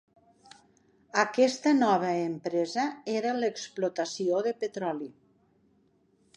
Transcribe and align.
Aquesta 1.23 1.73
nova 1.81 2.09
empresa 2.23 2.87
era 3.19 3.37
l'explotació 3.43 4.43
de 4.51 4.57
petroli. 4.65 5.15